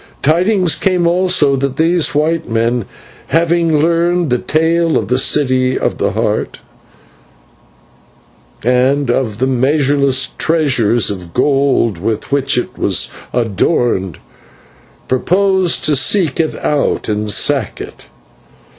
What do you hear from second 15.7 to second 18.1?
to seek it out to sack it.